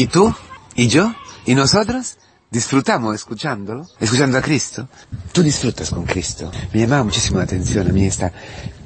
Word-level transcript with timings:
¿Y 0.00 0.06
tú? 0.06 0.34
¿Y 0.76 0.88
yo? 0.88 1.14
¿Y 1.44 1.54
nosotros? 1.54 2.16
disfrutamos 2.50 3.14
escuchándolo, 3.14 3.86
escuchando 4.00 4.38
a 4.38 4.40
Cristo. 4.40 4.88
Tú 5.30 5.42
disfrutas 5.42 5.90
con 5.90 6.04
Cristo. 6.06 6.50
Me 6.72 6.80
llamaba 6.80 7.04
muchísimo 7.04 7.36
la 7.36 7.44
atención 7.44 7.86
a 7.86 7.92
mí 7.92 8.06
esta 8.06 8.32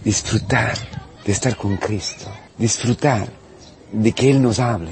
disfrutar 0.02 0.76
de 1.24 1.30
estar 1.30 1.56
con 1.56 1.76
Cristo, 1.76 2.26
disfrutar 2.58 3.28
de 3.92 4.10
que 4.10 4.28
Él 4.28 4.42
nos 4.42 4.58
hable, 4.58 4.90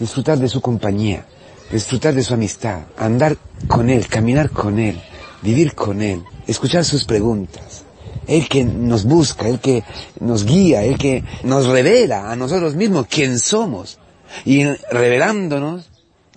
disfrutar 0.00 0.38
de 0.38 0.48
su 0.48 0.62
compañía, 0.62 1.26
disfrutar 1.70 2.14
de 2.14 2.22
su 2.22 2.32
amistad, 2.32 2.84
andar 2.96 3.36
con 3.68 3.90
Él, 3.90 4.06
caminar 4.06 4.48
con 4.48 4.78
Él, 4.78 4.98
vivir 5.42 5.74
con 5.74 6.00
Él, 6.00 6.24
escuchar 6.46 6.82
sus 6.86 7.04
preguntas. 7.04 7.84
Él 8.26 8.48
que 8.48 8.64
nos 8.64 9.04
busca, 9.04 9.48
Él 9.48 9.60
que 9.60 9.84
nos 10.18 10.46
guía, 10.46 10.82
Él 10.82 10.96
que 10.96 11.22
nos 11.44 11.66
revela 11.66 12.32
a 12.32 12.36
nosotros 12.36 12.74
mismos 12.74 13.06
quién 13.06 13.38
somos. 13.38 13.98
Y 14.44 14.64
revelándonos 14.90 15.90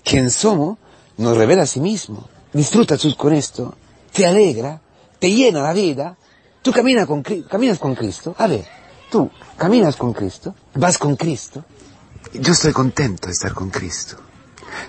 quién 0.04 0.30
somos, 0.30 0.78
nos 1.18 1.38
revela 1.38 1.64
a 1.64 1.68
sí 1.68 1.80
mismo. 1.80 2.28
Disfruta 2.54 2.98
con 3.18 3.34
esto, 3.34 3.76
te 4.12 4.26
alegra, 4.26 4.82
te 5.20 5.32
llena 5.32 5.62
la 5.62 5.74
vida. 5.74 6.18
Tú 6.62 6.72
caminas 6.72 7.08
con 7.08 7.96
Cristo. 7.96 8.36
A 8.38 8.48
ver, 8.48 8.66
tú 9.12 9.30
caminas 9.58 9.96
con 9.96 10.14
Cristo, 10.14 10.56
vas 10.74 10.98
con 10.98 11.16
Cristo. 11.16 11.64
Yo 12.34 12.54
estoy 12.54 12.74
contento 12.74 13.28
de 13.28 13.34
estar 13.34 13.54
con 13.54 13.70
Cristo. 13.70 14.18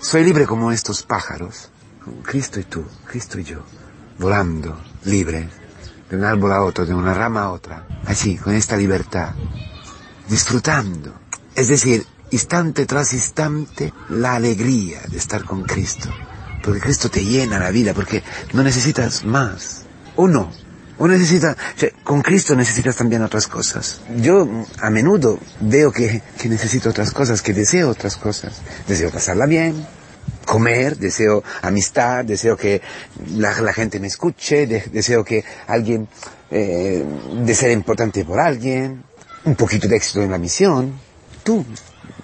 Soy 0.01 0.23
libre 0.23 0.45
como 0.45 0.71
estos 0.71 1.03
pájaros. 1.03 1.69
Cristo 2.23 2.59
y 2.59 2.63
tú, 2.63 2.85
Cristo 3.05 3.39
y 3.39 3.43
yo, 3.43 3.59
volando, 4.17 4.77
libre, 5.03 5.49
de 6.09 6.15
un 6.15 6.23
árbol 6.23 6.53
a 6.53 6.63
otro, 6.63 6.85
de 6.85 6.93
una 6.93 7.13
rama 7.13 7.43
a 7.43 7.51
otra, 7.51 7.85
así, 8.05 8.37
con 8.37 8.53
esta 8.53 8.77
libertad, 8.77 9.31
disfrutando. 10.29 11.13
Es 11.55 11.67
decir, 11.67 12.05
instante 12.31 12.85
tras 12.85 13.13
instante 13.13 13.93
la 14.09 14.35
alegría 14.35 15.01
de 15.07 15.17
estar 15.17 15.43
con 15.43 15.63
Cristo. 15.63 16.09
Porque 16.63 16.81
Cristo 16.81 17.09
te 17.09 17.23
llena 17.23 17.59
la 17.59 17.71
vida, 17.71 17.93
porque 17.93 18.23
no 18.53 18.63
necesitas 18.63 19.23
más. 19.23 19.83
O 20.15 20.27
no. 20.27 20.51
O 20.99 21.07
necesitas, 21.07 21.55
con 22.03 22.21
Cristo 22.21 22.55
necesitas 22.55 22.95
también 22.95 23.21
otras 23.21 23.47
cosas. 23.47 24.01
Yo 24.17 24.47
a 24.81 24.89
menudo 24.89 25.39
veo 25.61 25.91
que, 25.91 26.23
que 26.39 26.49
necesito 26.49 26.89
otras 26.89 27.11
cosas, 27.11 27.41
que 27.41 27.53
deseo 27.53 27.89
otras 27.89 28.17
cosas. 28.17 28.61
Deseo 28.87 29.11
pasarla 29.11 29.45
bien, 29.45 29.85
comer, 30.47 30.97
deseo 30.97 31.43
amistad, 31.61 32.25
deseo 32.25 32.57
que 32.57 32.81
la, 33.35 33.53
gente 33.73 33.99
me 33.99 34.07
escuche, 34.07 34.65
deseo 34.65 35.23
que 35.23 35.43
alguien, 35.67 36.07
eh, 36.49 37.05
de 37.43 37.53
ser 37.53 37.69
importante 37.71 38.25
por 38.25 38.39
alguien, 38.39 39.03
un 39.45 39.55
poquito 39.55 39.87
de 39.87 39.97
éxito 39.97 40.23
en 40.23 40.31
la 40.31 40.39
misión. 40.39 40.93
Tú, 41.43 41.63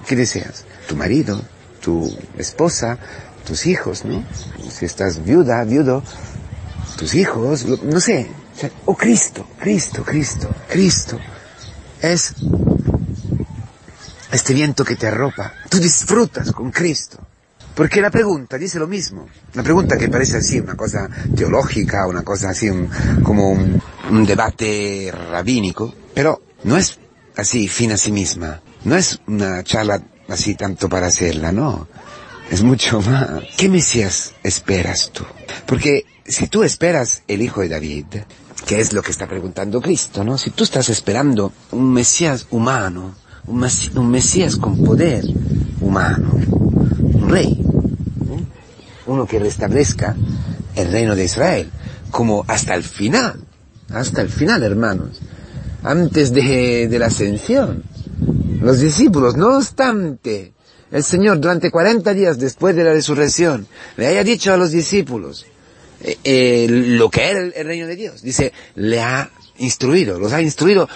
¿Qué 0.07 0.15
deseas? 0.15 0.65
Tu 0.87 0.95
marido, 0.95 1.41
tu 1.81 2.15
esposa, 2.37 2.97
tus 3.45 3.65
hijos, 3.65 4.05
¿no? 4.05 4.23
Si 4.69 4.85
estás 4.85 5.23
viuda, 5.23 5.63
viudo, 5.63 6.03
tus 6.97 7.13
hijos, 7.15 7.65
no 7.65 7.99
sé. 7.99 8.29
O, 8.85 8.95
Cristo, 8.95 9.47
Cristo, 9.59 10.03
Cristo, 10.03 10.49
Cristo. 10.69 11.19
Es 12.01 12.33
este 14.31 14.53
viento 14.53 14.83
que 14.83 14.95
te 14.95 15.07
arropa. 15.07 15.53
Tú 15.69 15.79
disfrutas 15.79 16.51
con 16.51 16.71
Cristo. 16.71 17.19
Porque 17.75 18.01
la 18.01 18.11
pregunta 18.11 18.57
dice 18.57 18.77
lo 18.77 18.88
mismo. 18.88 19.27
La 19.53 19.63
pregunta 19.63 19.97
que 19.97 20.09
parece 20.09 20.38
así 20.38 20.59
una 20.59 20.75
cosa 20.75 21.09
teológica, 21.35 22.05
una 22.05 22.23
cosa 22.23 22.49
así 22.49 22.69
como 23.23 23.49
un, 23.49 23.81
un 24.11 24.25
debate 24.25 25.11
rabínico, 25.11 25.93
pero 26.13 26.43
no 26.65 26.77
es 26.77 26.99
así 27.35 27.67
fin 27.67 27.91
a 27.91 27.97
sí 27.97 28.11
misma. 28.11 28.61
No 28.85 28.95
es 28.95 29.19
una 29.27 29.63
charla 29.63 30.01
así 30.27 30.55
tanto 30.55 30.89
para 30.89 31.07
hacerla, 31.07 31.51
no. 31.51 31.87
Es 32.51 32.63
mucho 32.63 33.01
más. 33.09 33.29
¿Qué 33.57 33.69
Mesías 33.69 34.33
esperas 34.43 35.11
tú? 35.13 35.23
Porque 35.65 36.05
si 36.25 36.47
tú 36.47 36.63
esperas 36.63 37.23
el 37.27 37.41
Hijo 37.41 37.61
de 37.61 37.69
David, 37.69 38.05
que 38.65 38.79
es 38.79 38.93
lo 38.93 39.01
que 39.01 39.11
está 39.11 39.27
preguntando 39.27 39.81
Cristo, 39.81 40.23
¿no? 40.23 40.38
Si 40.38 40.51
tú 40.51 40.63
estás 40.63 40.89
esperando 40.89 41.51
un 41.72 41.91
Mesías 41.93 42.47
humano, 42.51 43.16
un, 43.45 44.09
Mesías 44.09 44.55
con 44.55 44.83
poder 44.83 45.25
humano, 45.81 46.31
un 46.33 47.29
rey, 47.29 47.59
uno 49.05 49.25
que 49.25 49.39
restablezca 49.39 50.16
el 50.75 50.91
reino 50.91 51.16
de 51.16 51.25
Israel, 51.25 51.69
como 52.09 52.45
hasta 52.47 52.73
el 52.73 52.83
final, 52.83 53.41
hasta 53.89 54.22
el 54.22 54.29
final, 54.29 54.63
hermanos, 54.63 55.19
antes 55.83 56.31
de, 56.31 56.88
de 56.88 56.99
la 56.99 57.07
ascensión, 57.07 57.83
los 58.63 58.79
discípulos, 58.79 59.35
no 59.35 59.57
obstante, 59.57 60.53
el 60.90 61.03
Señor 61.03 61.40
durante 61.40 61.69
40 61.69 62.13
días 62.13 62.40
después 62.40 62.75
de 62.75 62.84
la 62.84 62.94
resurrección 62.94 63.68
le 63.97 64.07
haya 64.07 64.24
dicho 64.24 64.53
a 64.53 64.57
los 64.57 64.72
discípulos 64.72 65.46
eh, 66.01 66.18
eh, 66.24 66.68
lo 66.69 67.09
que 67.09 67.29
era 67.29 67.40
el, 67.40 67.66
reino 67.66 67.88
de 67.88 67.96
Dios. 67.96 68.22
Dice, 68.22 68.53
le 68.75 69.02
ha 69.02 69.29
instruido, 69.57 70.19
los 70.19 70.31
ha 70.34 70.41
instruido 70.41 70.88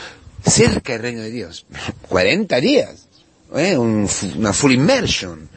cerca 0.46 0.94
del 0.94 1.02
reino 1.02 1.22
de 1.22 1.32
Dios. 1.32 1.66
40 2.08 2.60
días, 2.62 3.08
¿eh? 3.56 3.78
una 3.78 4.54
full 4.54 4.72
immersion, 4.72 5.50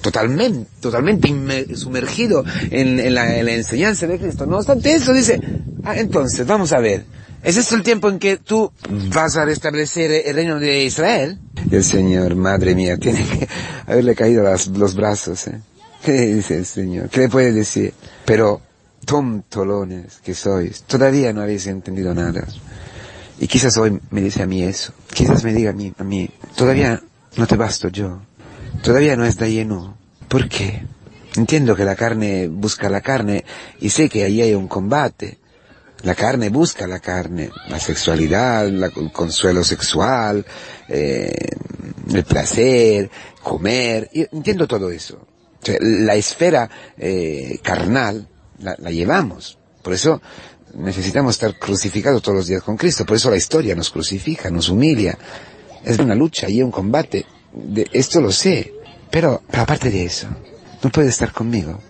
totalmente, 0.00 0.70
totalmente 0.80 1.76
sumergido 1.76 2.44
en, 2.70 3.14
la, 3.14 3.38
en 3.38 3.46
la 3.46 3.52
enseñanza 3.52 4.06
de 4.06 4.18
Cristo. 4.18 4.46
No 4.46 4.56
obstante 4.56 4.92
eso, 4.92 5.12
dice, 5.12 5.40
ah, 5.84 5.96
entonces, 5.96 6.46
vamos 6.46 6.72
a 6.72 6.80
ver, 6.80 7.04
¿Es 7.44 7.58
esto 7.58 7.76
el 7.76 7.82
tiempo 7.82 8.08
en 8.08 8.18
que 8.18 8.38
tú 8.38 8.72
vas 9.14 9.36
a 9.36 9.44
restablecer 9.44 10.10
el 10.10 10.34
reino 10.34 10.58
de 10.58 10.84
Israel? 10.84 11.38
el 11.70 11.84
Señor, 11.84 12.36
madre 12.36 12.74
mía, 12.74 12.96
tiene 12.96 13.22
que 13.22 13.46
haberle 13.86 14.14
caído 14.14 14.44
los 14.74 14.94
brazos, 14.94 15.46
¿eh? 15.48 15.60
¿Qué 16.04 16.12
dice 16.12 16.56
el 16.56 16.66
Señor? 16.66 17.10
¿Qué 17.10 17.20
le 17.20 17.28
puede 17.28 17.52
decir? 17.52 17.92
Pero, 18.24 18.62
tontolones 19.04 20.20
que 20.24 20.34
sois, 20.34 20.82
todavía 20.84 21.32
no 21.34 21.42
habéis 21.42 21.66
entendido 21.66 22.14
nada. 22.14 22.46
Y 23.38 23.46
quizás 23.46 23.76
hoy 23.76 24.00
me 24.10 24.22
dice 24.22 24.42
a 24.42 24.46
mí 24.46 24.62
eso. 24.62 24.94
Quizás 25.12 25.44
me 25.44 25.52
diga 25.52 25.70
a 25.70 25.74
mí, 25.74 25.92
a 25.98 26.04
mí, 26.04 26.30
todavía 26.56 27.02
no 27.36 27.46
te 27.46 27.56
basto 27.56 27.88
yo. 27.88 28.22
Todavía 28.82 29.16
no 29.16 29.26
está 29.26 29.48
lleno. 29.48 29.96
¿Por 30.28 30.48
qué? 30.48 30.86
Entiendo 31.36 31.76
que 31.76 31.84
la 31.84 31.96
carne 31.96 32.48
busca 32.48 32.88
la 32.88 33.00
carne 33.00 33.44
y 33.80 33.90
sé 33.90 34.08
que 34.08 34.24
ahí 34.24 34.40
hay 34.40 34.54
un 34.54 34.68
combate. 34.68 35.38
La 36.04 36.14
carne 36.14 36.50
busca 36.50 36.86
la 36.86 37.00
carne, 37.00 37.50
la 37.68 37.80
sexualidad, 37.80 38.68
el 38.68 39.10
consuelo 39.10 39.64
sexual, 39.64 40.44
eh, 40.86 41.32
el 42.12 42.24
placer, 42.24 43.10
comer, 43.42 44.10
entiendo 44.12 44.66
todo 44.66 44.90
eso. 44.90 45.26
la 45.80 46.14
esfera 46.14 46.68
eh, 46.98 47.58
carnal 47.62 48.28
la, 48.58 48.90
llevamos. 48.90 49.58
Por 49.82 49.94
eso 49.94 50.20
necesitamos 50.74 51.36
estar 51.36 51.58
crucificados 51.58 52.20
todos 52.22 52.36
los 52.36 52.46
días 52.48 52.62
con 52.62 52.76
Cristo. 52.76 53.06
Por 53.06 53.16
eso 53.16 53.30
la 53.30 53.38
historia 53.38 53.74
nos 53.74 53.88
crucifica, 53.88 54.50
nos 54.50 54.68
humilia. 54.68 55.16
Es 55.82 55.98
una 55.98 56.14
lucha 56.14 56.50
y 56.50 56.62
un 56.62 56.70
combate. 56.70 57.24
Esto 57.92 58.20
lo 58.20 58.30
sé. 58.30 58.74
Pero, 59.10 59.42
pero 59.50 59.62
aparte 59.62 59.90
de 59.90 60.04
eso, 60.04 60.28
no 60.82 60.90
puedes 60.90 61.12
estar 61.12 61.32
conmigo. 61.32 61.80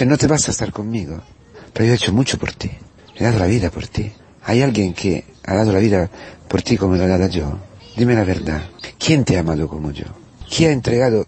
O 0.00 0.04
no 0.04 0.18
te 0.18 0.26
vas 0.26 0.48
a 0.48 0.50
estar 0.50 0.72
conmigo. 0.72 1.22
Pero 1.72 1.86
yo 1.86 1.92
he 1.92 1.96
hecho 1.96 2.12
mucho 2.12 2.36
por 2.36 2.52
ti. 2.52 2.70
He 3.20 3.24
dado 3.24 3.38
la 3.38 3.46
vida 3.46 3.70
por 3.70 3.86
ti. 3.86 4.10
¿Hay 4.44 4.62
alguien 4.62 4.94
que 4.94 5.24
ha 5.44 5.54
dado 5.54 5.72
la 5.72 5.78
vida 5.78 6.10
por 6.48 6.62
ti 6.62 6.78
como 6.78 6.96
la 6.96 7.04
he 7.04 7.08
dado 7.08 7.28
yo? 7.28 7.58
Dime 7.94 8.14
la 8.14 8.24
verdad. 8.24 8.62
¿Quién 8.98 9.24
te 9.24 9.36
ha 9.36 9.40
amado 9.40 9.68
como 9.68 9.90
yo? 9.90 10.06
¿Quién 10.48 10.70
ha 10.70 10.72
entregado 10.72 11.26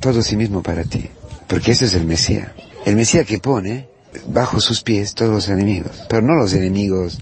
todo 0.00 0.22
sí 0.22 0.34
mismo 0.34 0.62
para 0.62 0.84
ti? 0.84 1.10
Porque 1.46 1.72
ese 1.72 1.84
es 1.84 1.94
el 1.94 2.06
Mesías. 2.06 2.52
El 2.86 2.96
Mesías 2.96 3.26
que 3.26 3.38
pone 3.38 3.86
bajo 4.28 4.60
sus 4.60 4.82
pies 4.82 5.14
todos 5.14 5.30
los 5.30 5.48
enemigos. 5.50 6.06
Pero 6.08 6.22
no 6.22 6.36
los 6.36 6.54
enemigos 6.54 7.18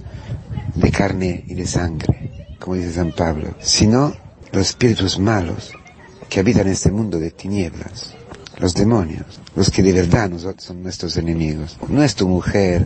de 0.77 0.91
carne 0.93 1.45
y 1.49 1.55
de 1.55 1.67
sangre, 1.67 2.47
como 2.61 2.77
dice 2.77 2.93
San 2.93 3.11
Pablo, 3.11 3.57
sino 3.61 4.15
los 4.53 4.69
espíritus 4.69 5.19
malos 5.19 5.73
que 6.29 6.39
habitan 6.39 6.69
este 6.69 6.93
mundo 6.93 7.19
de 7.19 7.33
tinieblas 7.33 8.15
los 8.59 8.75
demonios, 8.75 9.41
los 9.57 9.71
que 9.71 9.83
de 9.83 9.93
verdad 9.93 10.31
nosotros 10.31 10.65
son 10.65 10.83
nuestros 10.83 11.17
enemigos. 11.17 11.77
No 11.89 12.03
es 12.03 12.15
tu 12.15 12.29
mujer 12.29 12.85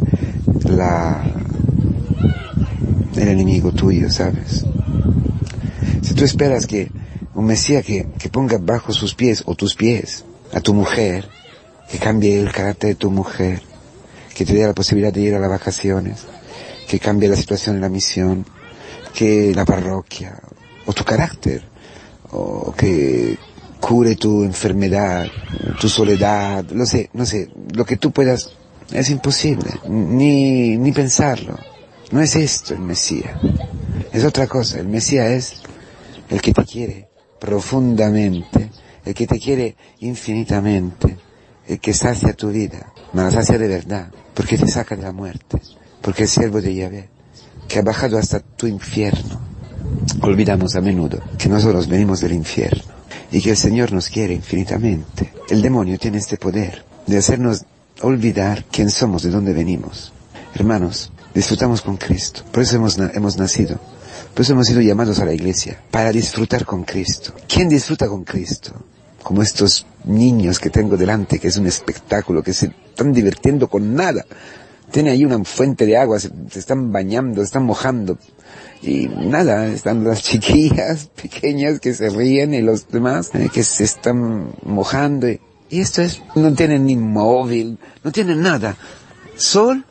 la, 0.64 1.22
el 3.16 3.28
enemigo 3.28 3.72
tuyo, 3.72 4.10
¿sabes? 4.10 4.64
Si 6.02 6.14
tú 6.14 6.24
esperas 6.24 6.66
que 6.66 6.90
un 7.34 7.46
Mesías 7.46 7.84
que, 7.84 8.06
que 8.18 8.28
ponga 8.28 8.58
bajo 8.58 8.92
sus 8.92 9.14
pies 9.14 9.42
o 9.46 9.54
tus 9.54 9.74
pies 9.74 10.24
a 10.52 10.60
tu 10.60 10.74
mujer, 10.74 11.28
que 11.90 11.98
cambie 11.98 12.40
el 12.40 12.50
carácter 12.52 12.90
de 12.90 12.94
tu 12.96 13.10
mujer, 13.10 13.62
que 14.34 14.44
te 14.44 14.54
dé 14.54 14.66
la 14.66 14.74
posibilidad 14.74 15.12
de 15.12 15.20
ir 15.20 15.34
a 15.34 15.40
las 15.40 15.50
vacaciones, 15.50 16.24
que 16.88 16.98
cambie 16.98 17.28
la 17.28 17.36
situación 17.36 17.76
en 17.76 17.82
la 17.82 17.88
misión, 17.88 18.46
que 19.14 19.52
la 19.54 19.64
parroquia, 19.64 20.40
o 20.86 20.92
tu 20.92 21.04
carácter, 21.04 21.62
o 22.30 22.72
que 22.76 23.36
cure 23.80 24.16
tu 24.16 24.44
enfermedad, 24.44 25.26
tu 25.80 25.88
soledad, 25.88 26.64
no 26.72 26.86
sé, 26.86 27.10
no 27.12 27.24
sé, 27.24 27.50
lo 27.72 27.84
que 27.84 27.96
tú 27.96 28.10
puedas, 28.10 28.50
es 28.92 29.10
imposible, 29.10 29.70
ni, 29.88 30.76
ni 30.76 30.92
pensarlo. 30.92 31.56
No 32.10 32.20
es 32.20 32.36
esto 32.36 32.74
el 32.74 32.80
Mesías, 32.80 33.38
es 34.12 34.24
otra 34.24 34.46
cosa, 34.46 34.80
el 34.80 34.88
Mesías 34.88 35.30
es 35.30 35.52
el 36.30 36.40
que 36.40 36.52
te 36.52 36.64
quiere 36.64 37.08
profundamente, 37.38 38.70
el 39.04 39.14
que 39.14 39.26
te 39.26 39.38
quiere 39.38 39.76
infinitamente, 40.00 41.16
el 41.66 41.78
que 41.78 41.92
sacia 41.92 42.32
tu 42.32 42.48
vida, 42.48 42.92
ma 43.12 43.24
la 43.24 43.30
sacia 43.30 43.58
de 43.58 43.68
verdad, 43.68 44.10
porque 44.34 44.56
te 44.56 44.66
saca 44.66 44.96
de 44.96 45.02
la 45.02 45.12
muerte, 45.12 45.60
porque 46.00 46.22
el 46.22 46.28
siervo 46.28 46.62
de 46.62 46.74
Yahvé, 46.74 47.08
que 47.68 47.78
ha 47.78 47.82
bajado 47.82 48.18
hasta 48.18 48.40
tu 48.40 48.66
infierno. 48.66 49.46
Olvidamos 50.22 50.74
a 50.74 50.80
menudo 50.80 51.20
que 51.38 51.48
nosotros 51.48 51.86
venimos 51.86 52.20
del 52.20 52.32
infierno 52.32 52.97
y 53.30 53.40
que 53.40 53.50
el 53.50 53.56
Señor 53.56 53.92
nos 53.92 54.08
quiere 54.08 54.34
infinitamente. 54.34 55.32
El 55.48 55.62
demonio 55.62 55.98
tiene 55.98 56.18
este 56.18 56.36
poder 56.36 56.84
de 57.06 57.18
hacernos 57.18 57.64
olvidar 58.02 58.64
quién 58.70 58.90
somos, 58.90 59.22
de 59.22 59.30
dónde 59.30 59.52
venimos. 59.52 60.12
Hermanos, 60.54 61.12
disfrutamos 61.34 61.82
con 61.82 61.96
Cristo. 61.96 62.42
Por 62.52 62.62
eso 62.62 62.76
hemos, 62.76 62.98
hemos 62.98 63.36
nacido. 63.36 63.78
Por 64.34 64.42
eso 64.42 64.52
hemos 64.52 64.66
sido 64.66 64.80
llamados 64.80 65.18
a 65.20 65.24
la 65.24 65.32
iglesia, 65.32 65.80
para 65.90 66.12
disfrutar 66.12 66.64
con 66.64 66.84
Cristo. 66.84 67.32
¿Quién 67.48 67.68
disfruta 67.68 68.06
con 68.06 68.24
Cristo? 68.24 68.72
Como 69.22 69.42
estos 69.42 69.86
niños 70.04 70.58
que 70.58 70.70
tengo 70.70 70.96
delante, 70.96 71.38
que 71.38 71.48
es 71.48 71.56
un 71.56 71.66
espectáculo, 71.66 72.42
que 72.42 72.54
se 72.54 72.72
están 72.90 73.12
divirtiendo 73.12 73.68
con 73.68 73.94
nada. 73.94 74.24
Tiene 74.90 75.10
ahí 75.10 75.24
una 75.24 75.42
fuente 75.44 75.86
de 75.86 75.96
agua, 75.96 76.18
se, 76.18 76.30
están 76.54 76.92
bañando, 76.92 77.40
se 77.40 77.46
están 77.46 77.64
mojando. 77.64 78.18
Y 78.80 79.08
nada, 79.08 79.66
están 79.66 80.04
las 80.04 80.22
chiquillas 80.24 81.10
pequeñas 81.20 81.80
que 81.80 81.94
se 81.94 82.08
ríen 82.10 82.54
y 82.54 82.62
los 82.62 82.88
demás 82.88 83.30
eh, 83.34 83.48
que 83.52 83.62
se 83.62 83.84
están 83.84 84.52
mojando. 84.62 85.28
Y, 85.28 85.40
y 85.70 85.80
esto 85.80 86.02
es, 86.02 86.22
no 86.34 86.54
tienen 86.54 86.86
ni 86.86 86.96
móvil, 86.96 87.78
no 88.02 88.12
tienen 88.12 88.40
nada. 88.42 88.76
Sol, 89.36 89.84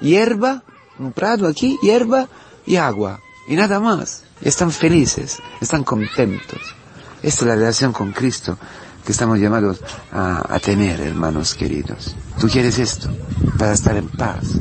hierba, 0.00 0.64
un 0.98 1.12
prado 1.12 1.46
aquí, 1.46 1.78
hierba 1.82 2.28
y 2.66 2.76
agua. 2.76 3.20
Y 3.48 3.56
nada 3.56 3.80
más. 3.80 4.24
Están 4.42 4.72
felices, 4.72 5.38
están 5.60 5.84
contentos. 5.84 6.74
Esta 7.22 7.42
es 7.42 7.46
la 7.46 7.54
relación 7.54 7.92
con 7.92 8.10
Cristo 8.12 8.58
que 9.04 9.12
estamos 9.12 9.38
llamados 9.38 9.80
a, 10.12 10.58
tener, 10.60 11.00
hermanos 11.00 11.54
queridos. 11.54 12.14
Tú 12.40 12.48
quieres 12.48 12.78
esto 12.78 13.10
para 13.58 13.72
estar 13.72 13.96
en 13.96 14.08
paz, 14.08 14.60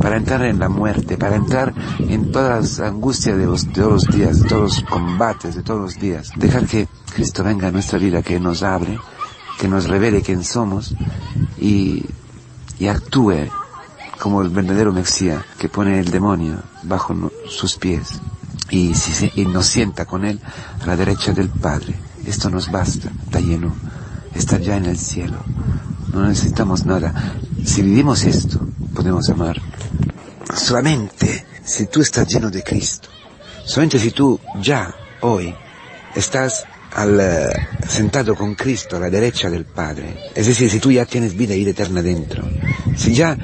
para 0.00 0.16
entrar 0.16 0.42
en 0.44 0.58
la 0.58 0.68
muerte, 0.68 1.18
para 1.18 1.36
entrar 1.36 1.74
en 1.98 2.32
todas 2.32 2.78
las 2.78 2.80
angustias 2.80 3.36
de, 3.36 3.44
todos 3.72 4.06
los 4.06 4.16
días, 4.16 4.42
de 4.42 4.48
todos 4.48 4.62
los 4.62 4.90
combates 4.90 5.54
de 5.54 5.62
todos 5.62 5.80
los 5.80 6.00
días. 6.00 6.30
Dejar 6.36 6.66
que 6.66 6.88
Cristo 7.14 7.44
venga 7.44 7.68
a 7.68 7.70
nuestra 7.70 7.98
vida, 7.98 8.22
que 8.22 8.40
nos 8.40 8.62
hable, 8.62 8.98
que 9.58 9.68
nos 9.68 9.88
revele 9.88 10.22
quién 10.22 10.42
somos 10.42 10.94
y, 11.58 12.04
actúe 12.88 13.48
como 14.18 14.42
el 14.42 14.48
verdadero 14.48 14.92
Mesías 14.92 15.44
que 15.56 15.68
pone 15.68 16.00
el 16.00 16.10
demonio 16.10 16.56
bajo 16.82 17.14
sus 17.46 17.76
pies 17.76 18.20
y, 18.70 18.92
si, 18.94 19.30
y 19.36 19.46
nos 19.46 19.66
sienta 19.66 20.04
con 20.04 20.24
él 20.24 20.40
a 20.80 20.86
la 20.86 20.96
derecha 20.96 21.32
del 21.32 21.48
Padre. 21.48 21.94
Esto 22.26 22.50
nos 22.50 22.70
basta, 22.70 23.10
está 23.24 23.40
lleno, 23.40 23.74
está 24.34 24.58
ya 24.58 24.76
en 24.76 24.86
el 24.86 24.98
cielo. 24.98 25.42
No 26.12 26.26
necesitamos 26.26 26.84
nada. 26.84 27.34
Si 27.64 27.82
vivimos 27.82 28.24
esto, 28.24 28.60
podemos 28.94 29.28
amar. 29.30 29.60
Solamente 30.54 31.44
si 31.64 31.86
tú 31.86 32.00
estás 32.00 32.28
lleno 32.28 32.50
de 32.50 32.62
Cristo. 32.62 33.08
Solamente 33.64 33.98
si 33.98 34.10
tú 34.10 34.38
ya 34.60 34.94
hoy 35.20 35.54
estás 36.14 36.64
al, 36.94 37.14
uh, 37.16 37.88
sentado 37.88 38.34
con 38.34 38.54
Cristo 38.54 38.96
a 38.96 39.00
la 39.00 39.10
derecha 39.10 39.48
del 39.48 39.64
Padre. 39.64 40.30
Es 40.34 40.46
decir, 40.46 40.70
si 40.70 40.80
tú 40.80 40.90
ya 40.90 41.06
tienes 41.06 41.36
vida 41.36 41.54
y 41.54 41.60
vida 41.60 41.70
eterna 41.70 42.02
dentro. 42.02 42.44
Si 42.96 43.14
ya 43.14 43.36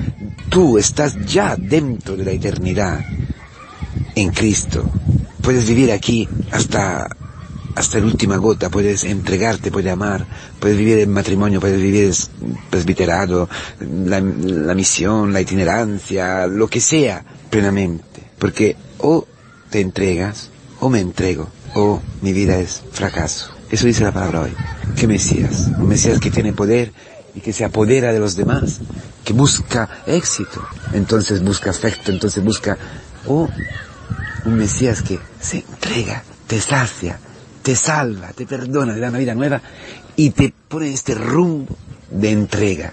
tú 0.48 0.78
estás 0.78 1.16
ya 1.26 1.56
dentro 1.56 2.16
de 2.16 2.24
la 2.24 2.32
eternidad 2.32 3.00
en 4.14 4.30
Cristo. 4.30 4.84
Puedes 5.40 5.66
vivir 5.66 5.92
aquí 5.92 6.28
hasta 6.50 7.08
hasta 7.78 7.98
la 8.00 8.06
última 8.06 8.36
gota, 8.36 8.70
puedes 8.70 9.04
entregarte, 9.04 9.70
puedes 9.70 9.92
amar, 9.92 10.26
puedes 10.58 10.76
vivir 10.76 10.98
en 10.98 11.12
matrimonio, 11.12 11.60
puedes 11.60 11.80
vivir 11.80 12.12
presbiterado, 12.70 13.48
la, 13.80 14.20
la 14.20 14.74
misión, 14.74 15.32
la 15.32 15.40
itinerancia, 15.40 16.46
lo 16.46 16.66
que 16.66 16.80
sea, 16.80 17.24
plenamente. 17.50 18.22
Porque 18.38 18.76
o 18.98 19.26
te 19.70 19.80
entregas, 19.80 20.50
o 20.80 20.88
me 20.88 21.00
entrego, 21.00 21.48
o 21.74 22.02
mi 22.20 22.32
vida 22.32 22.58
es 22.58 22.82
fracaso. 22.90 23.52
Eso 23.70 23.86
dice 23.86 24.02
la 24.02 24.12
palabra 24.12 24.42
hoy. 24.42 24.54
¿Qué 24.96 25.06
Mesías? 25.06 25.68
Un 25.78 25.88
Mesías 25.88 26.18
que 26.18 26.30
tiene 26.30 26.52
poder 26.52 26.92
y 27.34 27.40
que 27.40 27.52
se 27.52 27.64
apodera 27.64 28.12
de 28.12 28.18
los 28.18 28.34
demás, 28.34 28.80
que 29.24 29.32
busca 29.32 30.02
éxito, 30.06 30.66
entonces 30.92 31.44
busca 31.44 31.70
afecto, 31.70 32.10
entonces 32.10 32.42
busca, 32.42 32.76
o 33.26 33.48
un 34.44 34.56
Mesías 34.56 35.02
que 35.02 35.20
se 35.40 35.58
entrega, 35.58 36.24
te 36.46 36.60
sacia, 36.60 37.20
te 37.62 37.76
salva, 37.76 38.32
te 38.32 38.46
perdona, 38.46 38.94
te 38.94 39.00
da 39.00 39.08
una 39.08 39.18
vida 39.18 39.34
nueva 39.34 39.60
y 40.16 40.30
te 40.30 40.52
pone 40.68 40.92
este 40.92 41.14
rumbo 41.14 41.76
de 42.10 42.30
entrega. 42.30 42.92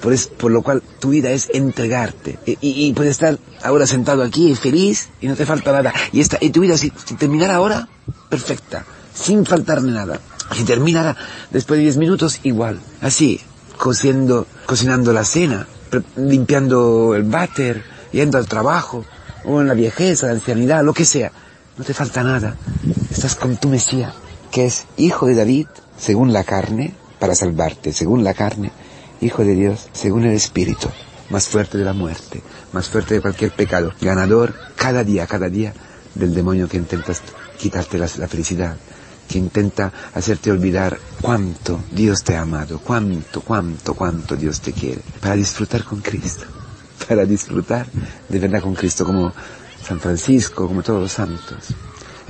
Por, 0.00 0.12
es, 0.14 0.28
por 0.28 0.50
lo 0.50 0.62
cual 0.62 0.82
tu 0.98 1.10
vida 1.10 1.30
es 1.30 1.50
entregarte. 1.52 2.38
Y, 2.46 2.92
puedes 2.94 3.12
estar 3.12 3.38
ahora 3.62 3.86
sentado 3.86 4.22
aquí 4.22 4.54
feliz 4.54 5.10
y 5.20 5.28
no 5.28 5.36
te 5.36 5.44
falta 5.44 5.72
nada. 5.72 5.92
Y, 6.12 6.20
esta, 6.20 6.38
y 6.40 6.50
tu 6.50 6.60
vida, 6.60 6.78
si, 6.78 6.90
si 7.04 7.14
terminara 7.16 7.56
ahora, 7.56 7.88
perfecta, 8.28 8.86
sin 9.14 9.44
faltarme 9.44 9.92
nada. 9.92 10.20
Si 10.56 10.64
terminara 10.64 11.16
después 11.50 11.78
de 11.78 11.84
10 11.84 11.96
minutos, 11.98 12.40
igual. 12.44 12.80
Así, 13.02 13.40
cociendo, 13.76 14.46
cocinando 14.66 15.12
la 15.12 15.24
cena, 15.24 15.66
limpiando 16.16 17.14
el 17.14 17.24
váter, 17.24 17.84
yendo 18.12 18.38
al 18.38 18.46
trabajo, 18.46 19.04
o 19.44 19.60
en 19.60 19.68
la 19.68 19.74
viejeza, 19.74 20.26
la 20.26 20.32
ancianidad, 20.32 20.84
lo 20.84 20.94
que 20.94 21.04
sea. 21.04 21.32
No 21.80 21.86
te 21.86 21.94
falta 21.94 22.22
nada. 22.22 22.58
Estás 23.10 23.36
con 23.36 23.56
tu 23.56 23.70
Mesías, 23.70 24.12
que 24.50 24.66
es 24.66 24.84
hijo 24.98 25.24
de 25.24 25.34
David, 25.34 25.66
según 25.96 26.30
la 26.30 26.44
carne, 26.44 26.92
para 27.18 27.34
salvarte, 27.34 27.94
según 27.94 28.22
la 28.22 28.34
carne, 28.34 28.70
hijo 29.22 29.46
de 29.46 29.54
Dios, 29.54 29.88
según 29.94 30.26
el 30.26 30.34
Espíritu, 30.34 30.88
más 31.30 31.48
fuerte 31.48 31.78
de 31.78 31.86
la 31.86 31.94
muerte, 31.94 32.42
más 32.74 32.90
fuerte 32.90 33.14
de 33.14 33.22
cualquier 33.22 33.52
pecado, 33.52 33.94
ganador 33.98 34.54
cada 34.76 35.04
día, 35.04 35.26
cada 35.26 35.48
día 35.48 35.72
del 36.14 36.34
demonio 36.34 36.68
que 36.68 36.76
intenta 36.76 37.14
quitarte 37.58 37.96
la, 37.96 38.10
la 38.18 38.28
felicidad, 38.28 38.76
que 39.26 39.38
intenta 39.38 39.90
hacerte 40.12 40.50
olvidar 40.50 40.98
cuánto 41.22 41.82
Dios 41.92 42.22
te 42.22 42.36
ha 42.36 42.42
amado, 42.42 42.80
cuánto, 42.80 43.40
cuánto, 43.40 43.94
cuánto 43.94 44.36
Dios 44.36 44.60
te 44.60 44.74
quiere, 44.74 45.00
para 45.18 45.34
disfrutar 45.34 45.84
con 45.84 46.02
Cristo, 46.02 46.44
para 47.08 47.24
disfrutar 47.24 47.86
de 48.28 48.38
verdad 48.38 48.60
con 48.60 48.74
Cristo, 48.74 49.06
como 49.06 49.32
San 49.82 50.00
Francisco, 50.00 50.66
como 50.66 50.82
todos 50.82 51.00
los 51.00 51.12
santos 51.12 51.74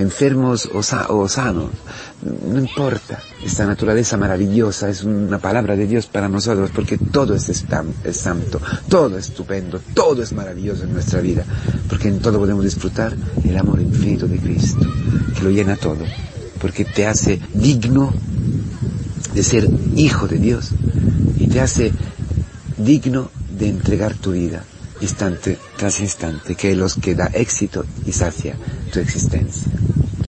enfermos 0.01 0.69
o, 0.73 0.83
sa 0.83 1.07
o, 1.09 1.29
sanos, 1.29 1.71
no 2.23 2.59
importa. 2.59 3.21
Esta 3.45 3.67
naturaleza 3.67 4.17
maravillosa 4.17 4.89
es 4.89 5.05
una 5.05 5.39
palabra 5.39 5.77
de 5.77 5.87
Dios 5.87 6.07
para 6.07 6.29
nosotros 6.29 6.71
porque 6.75 6.99
todo 6.99 7.35
es, 7.35 7.49
es 7.49 8.17
santo, 8.17 8.61
todo 8.89 9.19
es 9.19 9.29
estupendo, 9.29 9.81
todo 9.95 10.23
es 10.23 10.33
maravilloso 10.33 10.85
en 10.85 10.93
nuestra 10.93 11.21
vida, 11.21 11.45
porque 11.89 12.09
en 12.09 12.21
todo 12.21 12.39
podemos 12.39 12.65
disfrutar 12.65 13.15
el 13.45 13.57
amor 13.57 13.81
infinito 13.81 14.27
de 14.27 14.39
Cristo, 14.39 14.87
que 15.37 15.43
lo 15.43 15.51
llena 15.51 15.77
todo, 15.77 16.05
porque 16.61 16.85
te 16.85 17.07
hace 17.07 17.41
digno 17.55 18.13
de 19.35 19.43
ser 19.43 19.69
hijo 19.97 20.27
de 20.27 20.39
Dios 20.39 20.71
y 21.39 21.47
te 21.47 21.61
hace 21.61 21.93
digno 22.77 23.31
de 23.51 23.69
entregar 23.69 24.15
tu 24.15 24.33
vida 24.33 24.65
instante 25.01 25.59
tras 25.77 26.01
instante, 26.01 26.55
que 26.55 26.73
es 26.73 26.77
lo 26.77 26.87
que 27.01 27.15
da 27.15 27.27
éxito 27.33 27.87
y 28.07 28.13
sacia 28.13 28.57
tu 28.93 29.01
existencia. 29.01 29.80